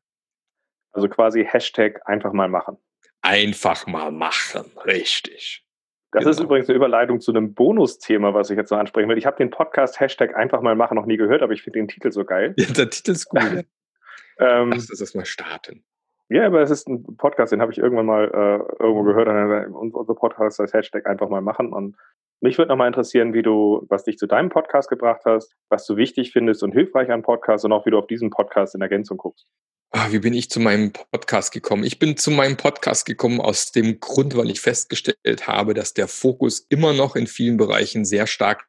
[0.93, 2.77] Also quasi Hashtag einfach mal machen.
[3.23, 5.65] Einfach mal machen, richtig.
[6.13, 6.31] Das genau.
[6.31, 9.19] ist übrigens eine Überleitung zu einem Bonusthema, was ich jetzt noch ansprechen will.
[9.19, 11.89] Ich habe den Podcast Hashtag einfach mal machen noch nie gehört, aber ich finde den
[11.89, 12.55] Titel so geil.
[12.57, 13.41] Ja, der Titel ist gut.
[14.39, 15.85] ähm, Lass uns das mal starten.
[16.29, 19.29] Ja, aber es ist ein Podcast, den habe ich irgendwann mal äh, irgendwo gehört.
[19.73, 21.73] Und unser Podcast heißt Hashtag einfach mal machen.
[21.73, 21.97] Und
[22.41, 25.97] mich würde nochmal interessieren, wie du, was dich zu deinem Podcast gebracht hast, was du
[25.97, 29.19] wichtig findest und hilfreich an Podcasts und auch wie du auf diesen Podcast in Ergänzung
[29.19, 29.47] guckst.
[29.93, 31.83] Ah, wie bin ich zu meinem Podcast gekommen?
[31.83, 36.07] Ich bin zu meinem Podcast gekommen aus dem Grund, weil ich festgestellt habe, dass der
[36.07, 38.69] Fokus immer noch in vielen Bereichen sehr stark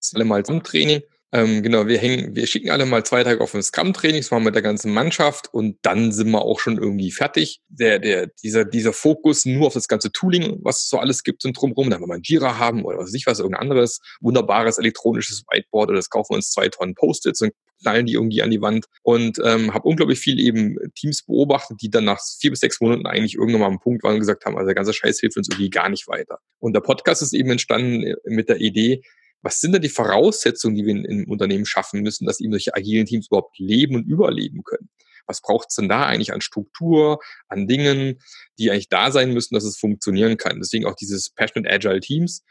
[0.00, 0.14] ist.
[0.14, 1.02] Alle mal zum Training.
[1.30, 4.42] Ähm, genau, wir hängen, wir schicken alle mal zwei Tage auf ein Scrum-Training, das machen
[4.42, 7.60] wir mit der ganzen Mannschaft und dann sind wir auch schon irgendwie fertig.
[7.68, 11.44] Der, der, dieser, dieser Fokus nur auf das ganze Tooling, was es so alles gibt
[11.44, 14.00] und drumherum, dann wir mal ein Jira haben oder was weiß ich was, irgendein anderes
[14.20, 18.42] wunderbares elektronisches Whiteboard oder das kaufen wir uns zwei Tonnen Post-its und knallen die irgendwie
[18.42, 22.50] an die Wand und ähm, habe unglaublich viel eben Teams beobachtet, die dann nach vier
[22.50, 24.94] bis sechs Monaten eigentlich irgendwann mal am Punkt waren und gesagt haben, also der ganze
[24.94, 26.38] Scheiß hilft uns irgendwie gar nicht weiter.
[26.58, 29.02] Und der Podcast ist eben entstanden mit der Idee,
[29.42, 33.06] was sind denn die Voraussetzungen, die wir im Unternehmen schaffen müssen, dass eben solche agilen
[33.06, 34.88] Teams überhaupt leben und überleben können?
[35.26, 38.18] Was braucht es denn da eigentlich an Struktur, an Dingen,
[38.58, 40.58] die eigentlich da sein müssen, dass es funktionieren kann?
[40.58, 42.42] Deswegen auch dieses Passionate Agile Teams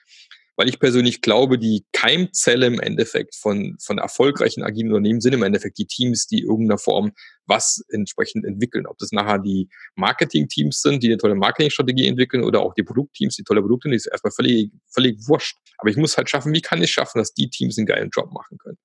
[0.57, 5.43] weil ich persönlich glaube, die Keimzelle im Endeffekt von, von erfolgreichen agilen Unternehmen sind im
[5.43, 7.11] Endeffekt die Teams, die irgendeiner Form
[7.45, 8.87] was entsprechend entwickeln.
[8.87, 13.35] Ob das nachher die Marketing-Teams sind, die eine tolle Marketingstrategie entwickeln oder auch die Produktteams,
[13.35, 15.57] die tolle Produkte, die ist erstmal völlig, völlig wurscht.
[15.77, 18.33] Aber ich muss halt schaffen, wie kann ich schaffen, dass die Teams einen geilen Job
[18.33, 18.79] machen können.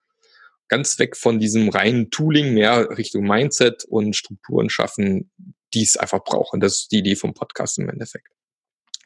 [0.68, 5.30] ganz weg von diesem reinen Tooling, mehr Richtung Mindset und Strukturen schaffen,
[5.74, 6.60] die es einfach brauchen.
[6.60, 8.28] Das ist die Idee vom Podcast im Endeffekt.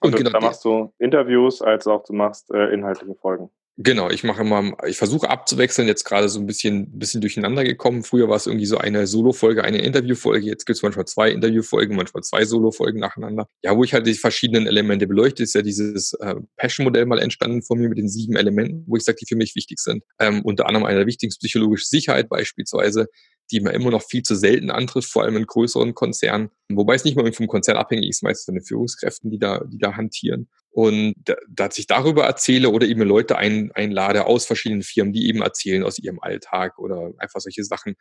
[0.00, 3.50] Und, und genau, da machst du Interviews, als auch du machst äh, inhaltliche Folgen.
[3.78, 8.04] Genau, ich mache immer, ich versuche abzuwechseln, jetzt gerade so ein bisschen, bisschen durcheinander gekommen.
[8.04, 10.46] Früher war es irgendwie so eine Solo-Folge, eine Interview-Folge.
[10.46, 13.48] Jetzt gibt es manchmal zwei Interview-Folgen, manchmal zwei Solo-Folgen nacheinander.
[13.62, 17.60] Ja, wo ich halt die verschiedenen Elemente beleuchte, ist ja dieses äh, Passion-Modell mal entstanden
[17.60, 20.02] von mir mit den sieben Elementen, wo ich sage, die für mich wichtig sind.
[20.18, 23.08] Ähm, unter anderem eine der wichtigsten psychologische Sicherheit beispielsweise,
[23.50, 26.50] die man immer noch viel zu selten antrifft, vor allem in größeren Konzernen.
[26.68, 29.78] Wobei es nicht mal vom Konzern abhängig ist, meistens von den Führungskräften, die da, die
[29.78, 30.48] da hantieren.
[30.70, 35.28] Und da, dass ich darüber erzähle oder eben Leute ein, einlade aus verschiedenen Firmen, die
[35.28, 37.94] eben erzählen aus ihrem Alltag oder einfach solche Sachen,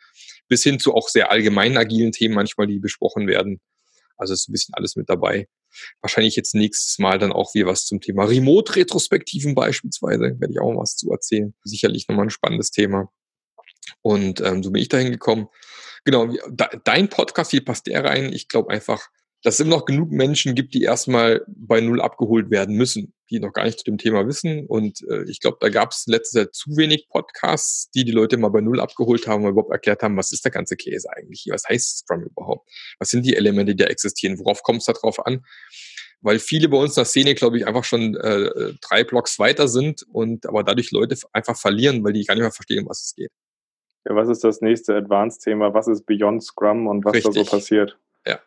[0.49, 3.61] bis hin zu auch sehr allgemeinen agilen Themen manchmal, die besprochen werden.
[4.17, 5.47] Also ist ein bisschen alles mit dabei.
[6.01, 10.75] Wahrscheinlich jetzt nächstes Mal dann auch wieder was zum Thema Remote-Retrospektiven beispielsweise, werde ich auch
[10.75, 11.53] was zu erzählen.
[11.63, 13.09] Sicherlich nochmal ein spannendes Thema.
[14.05, 15.47] Und ähm, so bin ich dahin gekommen.
[16.03, 16.31] Genau,
[16.83, 18.31] dein Podcast, wie passt der rein?
[18.33, 19.09] Ich glaube einfach,
[19.41, 23.39] dass es immer noch genug Menschen gibt, die erstmal bei Null abgeholt werden müssen, die
[23.39, 24.67] noch gar nicht zu dem Thema wissen.
[24.67, 28.37] Und äh, ich glaube, da gab es letztes Jahr zu wenig Podcasts, die die Leute
[28.37, 31.47] mal bei Null abgeholt haben und überhaupt erklärt haben, was ist der ganze Käse eigentlich?
[31.49, 32.69] Was heißt Scrum überhaupt?
[32.99, 34.37] Was sind die Elemente, die da existieren?
[34.37, 35.43] Worauf kommt es da drauf an?
[36.21, 39.67] Weil viele bei uns in der Szene, glaube ich, einfach schon äh, drei Blocks weiter
[39.67, 43.03] sind und aber dadurch Leute einfach verlieren, weil die gar nicht mehr verstehen, um was
[43.03, 43.31] es geht.
[44.07, 45.73] Ja, was ist das nächste Advanced-Thema?
[45.73, 47.33] Was ist Beyond Scrum und was Richtig.
[47.33, 47.97] da so passiert?
[48.25, 48.39] Ja.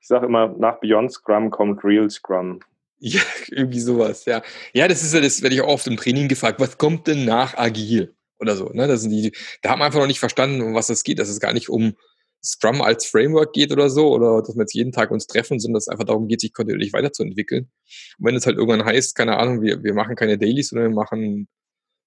[0.00, 2.60] Ich sage immer, nach Beyond Scrum kommt Real Scrum.
[2.98, 4.42] Ja, irgendwie sowas, ja.
[4.72, 6.60] Ja, das ist ja, das werde ich auch oft im Training gefragt.
[6.60, 8.14] Was kommt denn nach Agil?
[8.40, 8.88] Oder so, ne?
[8.88, 9.32] Das sind die,
[9.62, 11.20] da haben wir einfach noch nicht verstanden, um was es geht.
[11.20, 11.94] Dass es gar nicht um
[12.42, 15.74] Scrum als Framework geht oder so, oder dass wir jetzt jeden Tag uns treffen, sondern
[15.74, 17.70] dass es einfach darum geht, sich kontinuierlich weiterzuentwickeln.
[18.18, 20.94] Und wenn es halt irgendwann heißt, keine Ahnung, wir, wir machen keine Dailies, sondern wir
[20.94, 21.48] machen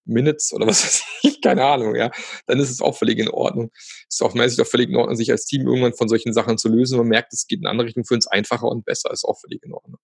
[0.08, 2.12] Minutes oder was weiß ich, keine Ahnung, ja,
[2.46, 3.72] dann ist es auch völlig in Ordnung.
[3.74, 6.58] Es ist auch mäßig auch völlig in Ordnung, sich als Team irgendwann von solchen Sachen
[6.58, 6.98] zu lösen.
[6.98, 9.40] Man merkt, es geht in eine andere Richtung für uns einfacher und besser, ist auch
[9.40, 10.00] völlig in Ordnung.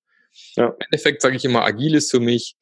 [0.56, 0.68] Ja.
[0.68, 2.56] Im Endeffekt sage ich immer, agil ist für mich,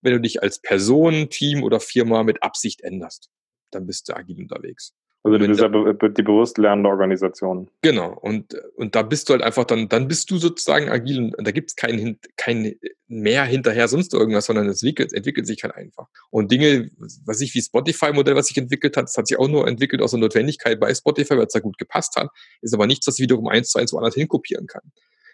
[0.00, 3.30] wenn du dich als Person, Team oder Firma mit Absicht änderst,
[3.70, 4.94] dann bist du agil unterwegs.
[5.26, 7.68] Also du bist ja die bewusst lernende Organisation.
[7.82, 8.12] Genau.
[8.12, 11.50] Und, und da bist du halt einfach dann, dann bist du sozusagen agil und da
[11.50, 12.76] gibt es kein, kein
[13.08, 16.06] mehr hinterher sonst irgendwas, sondern es entwickelt, entwickelt sich halt einfach.
[16.30, 16.90] Und Dinge,
[17.24, 20.12] was ich wie Spotify-Modell, was sich entwickelt hat, das hat sich auch nur entwickelt aus
[20.12, 22.28] der Notwendigkeit bei Spotify, weil es da gut gepasst hat,
[22.62, 24.92] ist aber nichts, was wiederum eins zu eins woanders hinkopieren kann.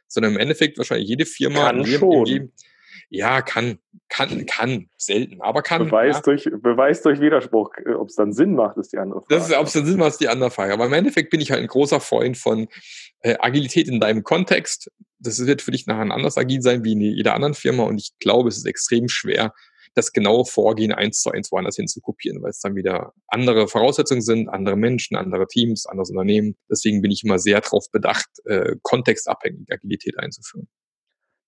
[0.09, 2.27] Sondern im Endeffekt wahrscheinlich jede Firma kann schon.
[2.27, 2.53] Jedem,
[3.09, 3.79] ja, kann,
[4.09, 5.87] kann, kann, selten, aber kann.
[5.87, 6.23] Beweis, ja.
[6.23, 7.71] durch, Beweis durch Widerspruch.
[7.85, 9.35] Äh, ob es dann Sinn macht, ist die andere Frage.
[9.35, 10.73] Das ist, ob es dann Sinn macht, ist die andere Frage.
[10.73, 12.69] Aber im Endeffekt bin ich halt ein großer Freund von
[13.21, 14.91] äh, Agilität in deinem Kontext.
[15.19, 18.13] Das wird für dich nachher anders agil sein wie in jeder anderen Firma und ich
[18.19, 19.53] glaube, es ist extrem schwer,
[19.95, 23.69] das genaue Vorgehen eins zu eins woanders hin zu kopieren, weil es dann wieder andere
[23.69, 26.57] Voraussetzungen sind, andere Menschen, andere Teams, anderes Unternehmen.
[26.71, 30.69] Deswegen bin ich immer sehr darauf bedacht, äh, kontextabhängig Agilität einzuführen.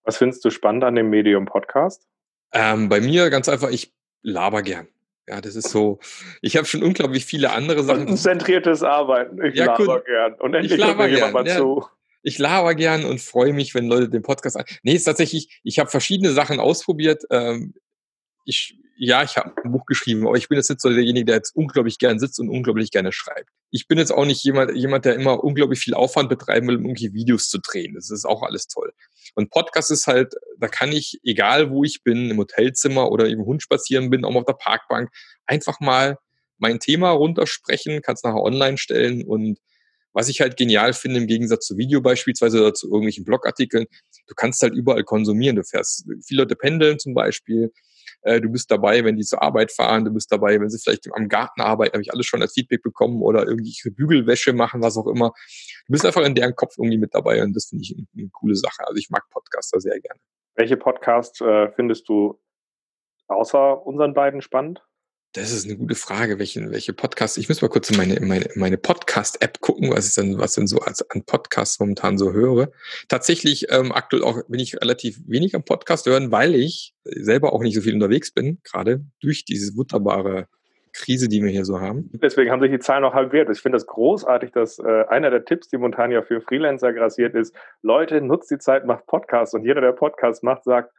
[0.04, 2.06] Was findest du spannend an dem Medium Podcast?
[2.52, 4.88] Ähm, bei mir ganz einfach, ich laber gern.
[5.28, 5.98] Ja, das ist so.
[6.42, 8.06] Ich habe schon unglaublich viele andere Sachen.
[8.06, 9.42] Konzentriertes Arbeiten.
[9.42, 10.06] Ich ja, laber gut.
[10.06, 10.34] gern.
[10.34, 11.56] Und endlich hört mir jemand mal ja.
[11.56, 11.86] zu.
[12.22, 14.64] Ich laber gern und freue mich, wenn Leute den Podcast an.
[14.82, 17.24] Nee, ist tatsächlich, ich habe verschiedene Sachen ausprobiert.
[17.30, 17.74] Ähm,
[18.44, 21.36] ich ja, ich habe ein Buch geschrieben, aber ich bin jetzt nicht so derjenige, der
[21.36, 23.50] jetzt unglaublich gern sitzt und unglaublich gerne schreibt.
[23.70, 26.84] Ich bin jetzt auch nicht jemand, jemand, der immer unglaublich viel Aufwand betreiben will, um
[26.84, 27.94] irgendwie Videos zu drehen.
[27.94, 28.92] Das ist auch alles toll.
[29.34, 33.44] Und Podcast ist halt, da kann ich, egal wo ich bin, im Hotelzimmer oder im
[33.44, 35.10] Hund spazieren bin, auch auf der Parkbank,
[35.46, 36.18] einfach mal
[36.58, 39.58] mein Thema runtersprechen, kann es nachher online stellen und
[40.14, 43.86] was ich halt genial finde, im Gegensatz zu Video beispielsweise oder zu irgendwelchen Blogartikeln,
[44.28, 45.56] du kannst halt überall konsumieren.
[45.56, 47.72] Du fährst, viele Leute pendeln zum Beispiel,
[48.22, 51.08] äh, du bist dabei, wenn die zur Arbeit fahren, du bist dabei, wenn sie vielleicht
[51.12, 54.96] am Garten arbeiten, habe ich alles schon als Feedback bekommen oder irgendwie Bügelwäsche machen, was
[54.96, 55.32] auch immer.
[55.86, 58.30] Du bist einfach in deren Kopf irgendwie mit dabei und das finde ich eine, eine,
[58.30, 58.86] coole Sache.
[58.86, 60.20] Also ich mag Podcaster sehr gerne.
[60.54, 62.40] Welche Podcasts äh, findest du
[63.28, 64.82] außer unseren beiden spannend?
[65.34, 67.38] Das ist eine gute Frage, welche, welche Podcasts.
[67.38, 70.68] Ich muss mal kurz in meine, meine, meine Podcast-App gucken, was ich dann, was denn
[70.68, 72.70] so als, an Podcasts momentan so höre.
[73.08, 77.62] Tatsächlich, ähm, aktuell auch bin ich relativ wenig am Podcast hören, weil ich selber auch
[77.62, 80.46] nicht so viel unterwegs bin, gerade durch diese wunderbare
[80.92, 82.10] Krise, die wir hier so haben.
[82.12, 83.50] Deswegen haben sich die Zahlen noch halbiert.
[83.50, 87.34] Ich finde das großartig, dass äh, einer der Tipps, die momentan ja für Freelancer grassiert
[87.34, 89.52] ist, Leute, nutzt die Zeit, macht Podcasts.
[89.52, 90.92] Und jeder, der Podcasts macht, sagt,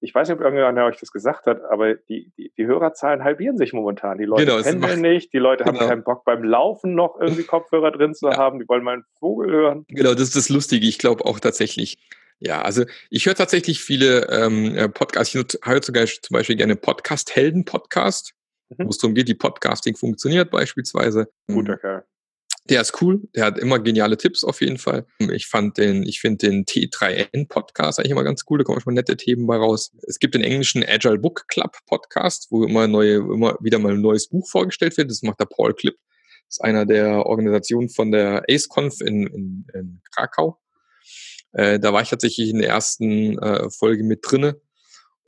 [0.00, 3.58] ich weiß nicht, ob irgendjemand euch das gesagt hat, aber die, die, die Hörerzahlen halbieren
[3.58, 4.18] sich momentan.
[4.18, 5.78] Die Leute genau, pendeln nicht, die Leute genau.
[5.78, 8.36] haben keinen Bock beim Laufen noch irgendwie Kopfhörer drin zu ja.
[8.36, 9.84] haben, die wollen mal einen Vogel hören.
[9.88, 10.86] Genau, das ist das Lustige.
[10.86, 11.98] Ich glaube auch tatsächlich.
[12.38, 15.34] Ja, also ich höre tatsächlich viele ähm, äh, Podcasts.
[15.34, 18.32] Ich höre sogar zum Beispiel gerne Podcast-Helden-Podcast.
[18.70, 18.84] mhm.
[18.86, 21.28] wo es darum geht, wie Podcasting funktioniert beispielsweise.
[21.48, 22.04] Guter Kerl.
[22.70, 25.04] Der ist cool, der hat immer geniale Tipps auf jeden Fall.
[25.18, 28.94] Ich fand den, ich finde den T3N Podcast eigentlich immer ganz cool, da kommen schon
[28.94, 29.90] nette Themen bei raus.
[30.06, 34.00] Es gibt den englischen Agile Book Club Podcast, wo immer neue, immer wieder mal ein
[34.00, 35.10] neues Buch vorgestellt wird.
[35.10, 35.96] Das macht der Paul Clip.
[36.46, 40.60] Das ist einer der Organisationen von der AceConf in, in, in Krakau.
[41.52, 44.60] Äh, da war ich tatsächlich in der ersten äh, Folge mit drinne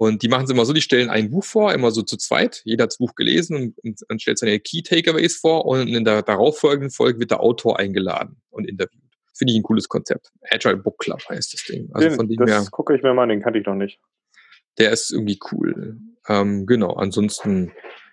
[0.02, 2.62] und die machen es immer so, die stellen ein Buch vor, immer so zu zweit.
[2.64, 6.22] Jeder hat das Buch gelesen und, und, stellt seine Key Takeaways vor und in der
[6.22, 9.00] darauffolgenden Folge wird der Autor eingeladen und interviewt.
[9.32, 10.32] Finde ich ein cooles Konzept.
[10.50, 11.88] Agile Book Club heißt das Ding.
[11.92, 13.76] Also den, von dem das her, gucke ich mir mal an, den kannte ich noch
[13.76, 14.00] nicht.
[14.78, 15.96] Der ist irgendwie cool.
[16.28, 17.70] Ähm, genau, ansonsten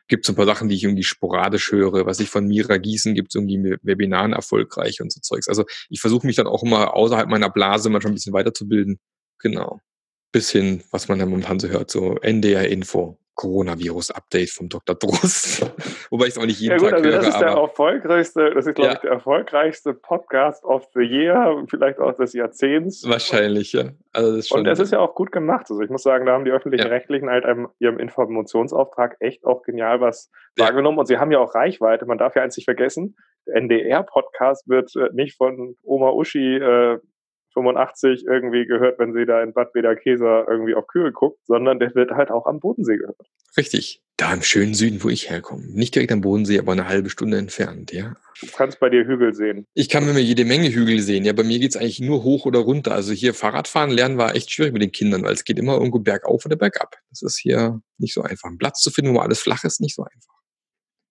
[0.07, 2.05] gibt es ein paar Sachen, die ich irgendwie sporadisch höre.
[2.05, 5.47] Was ich von Mira Gießen gibt es irgendwie Webinaren erfolgreich und so Zeugs.
[5.47, 8.99] Also ich versuche mich dann auch immer außerhalb meiner Blase manchmal ein bisschen weiterzubilden.
[9.39, 9.81] Genau
[10.31, 13.17] bis hin, was man ja momentan so hört, so NDR-Info.
[13.39, 14.95] Coronavirus-Update vom Dr.
[14.95, 15.61] Drost.
[16.11, 17.17] Wobei ich es auch nicht jeden ja, gut, Tag also höre.
[17.19, 18.95] Das ist der erfolgreichste, das ist, glaube ja.
[18.95, 23.07] ich, der erfolgreichste Podcast of the Year, vielleicht auch des Jahrzehnts.
[23.07, 23.91] Wahrscheinlich, ja.
[24.11, 25.67] Also das und es ist ja auch gut gemacht.
[25.69, 27.31] Also ich muss sagen, da haben die öffentlich-rechtlichen ja.
[27.31, 30.65] halt einem, ihrem Informationsauftrag echt auch genial was ja.
[30.65, 30.99] wahrgenommen.
[30.99, 32.05] Und sie haben ja auch Reichweite.
[32.05, 33.15] Man darf ja eins nicht vergessen,
[33.45, 36.99] NDR-Podcast wird äh, nicht von Oma Uschi äh,
[37.59, 41.93] 85 irgendwie gehört, wenn sie da in Bad Bederkesa irgendwie auf Kühe guckt, sondern der
[41.95, 43.17] wird halt auch am Bodensee gehört.
[43.57, 44.01] Richtig.
[44.17, 45.65] Da im schönen Süden, wo ich herkomme.
[45.67, 48.15] Nicht direkt am Bodensee, aber eine halbe Stunde entfernt, ja.
[48.41, 49.65] Du kannst bei dir Hügel sehen.
[49.73, 51.23] Ich kann mir jede Menge Hügel sehen.
[51.23, 52.93] Ja, bei mir geht's eigentlich nur hoch oder runter.
[52.93, 55.99] Also hier Fahrradfahren lernen war echt schwierig mit den Kindern, weil es geht immer irgendwo
[55.99, 56.97] bergauf oder bergab.
[57.09, 58.49] Das ist hier nicht so einfach.
[58.49, 60.33] Einen Platz zu finden, wo alles flach ist, nicht so einfach.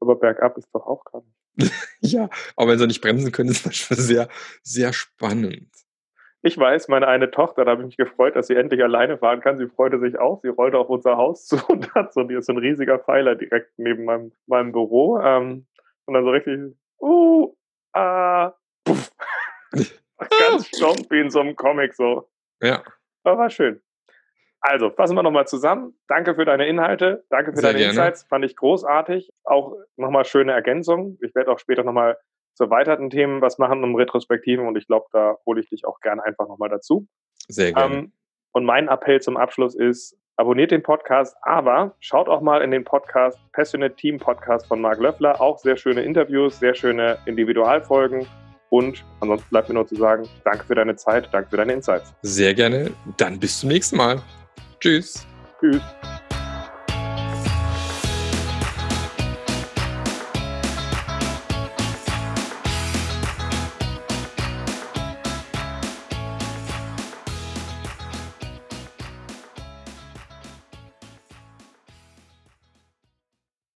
[0.00, 1.26] Aber bergab ist doch auch gerade.
[2.00, 4.28] ja, aber wenn sie nicht bremsen können, ist das schon sehr,
[4.62, 5.68] sehr spannend.
[6.42, 9.40] Ich weiß, meine eine Tochter, da habe ich mich gefreut, dass sie endlich alleine fahren
[9.40, 9.58] kann.
[9.58, 10.40] Sie freute sich auch.
[10.40, 14.04] Sie rollte auf unser Haus zu und hat so, so ein riesiger Pfeiler direkt neben
[14.04, 15.18] meinem, meinem Büro.
[15.20, 15.66] Ähm,
[16.06, 16.58] und dann so richtig,
[17.00, 17.54] uh,
[17.92, 19.10] ah, puff.
[20.18, 22.28] Ganz stumpf wie in so einem Comic so.
[22.62, 22.82] Ja.
[23.24, 23.80] Aber war schön.
[24.60, 25.94] Also, fassen wir nochmal zusammen.
[26.08, 27.24] Danke für deine Inhalte.
[27.30, 27.90] Danke für Sehr deine gerne.
[27.90, 28.24] Insights.
[28.24, 29.32] Fand ich großartig.
[29.44, 31.18] Auch nochmal schöne Ergänzungen.
[31.22, 32.16] Ich werde auch später nochmal
[32.58, 36.00] zu erweiterten Themen was machen, um Retrospektiven und ich glaube, da hole ich dich auch
[36.00, 37.06] gerne einfach nochmal dazu.
[37.48, 37.96] Sehr gerne.
[37.96, 38.12] Ähm,
[38.52, 42.84] und mein Appell zum Abschluss ist, abonniert den Podcast, aber schaut auch mal in den
[42.84, 45.40] Podcast, Passionate Team Podcast von Marc Löffler.
[45.40, 48.26] Auch sehr schöne Interviews, sehr schöne Individualfolgen.
[48.70, 52.12] Und ansonsten bleibt mir nur zu sagen, danke für deine Zeit, danke für deine Insights.
[52.22, 52.90] Sehr gerne.
[53.16, 54.20] Dann bis zum nächsten Mal.
[54.80, 55.26] Tschüss.
[55.60, 56.17] Tschüss.